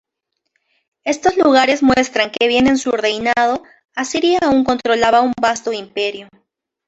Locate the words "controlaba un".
4.63-5.31